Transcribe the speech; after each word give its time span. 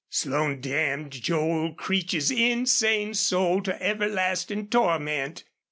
Slone 0.09 0.61
damned 0.61 1.11
Joel 1.11 1.75
Creech's 1.75 2.31
insane 2.31 3.13
soul 3.13 3.61
to 3.61 3.83
everlasting 3.83 4.67
torment. 4.67 5.43